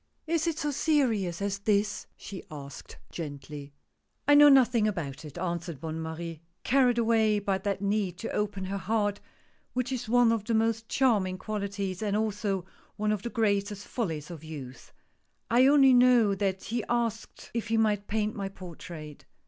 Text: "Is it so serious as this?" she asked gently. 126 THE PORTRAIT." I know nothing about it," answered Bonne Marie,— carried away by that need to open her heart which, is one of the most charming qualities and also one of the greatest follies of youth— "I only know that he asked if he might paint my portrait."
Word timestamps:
"Is 0.35 0.47
it 0.47 0.57
so 0.57 0.71
serious 0.71 1.43
as 1.43 1.59
this?" 1.59 2.07
she 2.25 2.43
asked 2.49 2.97
gently. 3.11 3.71
126 4.25 4.25
THE 4.25 4.25
PORTRAIT." 4.25 4.27
I 4.27 4.33
know 4.33 4.49
nothing 4.49 4.87
about 4.87 5.25
it," 5.25 5.37
answered 5.37 5.79
Bonne 5.79 6.01
Marie,— 6.01 6.41
carried 6.63 6.97
away 6.97 7.37
by 7.37 7.59
that 7.59 7.83
need 7.83 8.17
to 8.17 8.31
open 8.31 8.63
her 8.65 8.79
heart 8.79 9.19
which, 9.73 9.91
is 9.91 10.09
one 10.09 10.31
of 10.31 10.43
the 10.45 10.55
most 10.55 10.89
charming 10.89 11.37
qualities 11.37 12.01
and 12.01 12.17
also 12.17 12.65
one 12.95 13.11
of 13.11 13.21
the 13.21 13.29
greatest 13.29 13.85
follies 13.87 14.31
of 14.31 14.43
youth— 14.43 14.91
"I 15.51 15.67
only 15.67 15.93
know 15.93 16.33
that 16.33 16.63
he 16.63 16.83
asked 16.89 17.51
if 17.53 17.67
he 17.67 17.77
might 17.77 18.07
paint 18.07 18.35
my 18.35 18.49
portrait." 18.49 19.25